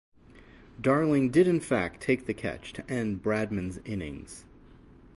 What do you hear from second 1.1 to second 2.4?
did in fact take the